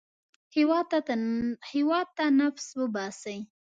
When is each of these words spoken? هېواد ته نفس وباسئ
هېواد 1.71 2.05
ته 2.17 2.25
نفس 2.39 2.67
وباسئ 2.81 3.39